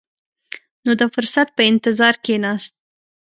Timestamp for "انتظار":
1.71-2.13